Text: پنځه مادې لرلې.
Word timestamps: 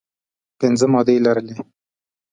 پنځه 0.59 0.85
مادې 0.93 1.15
لرلې. 1.25 1.55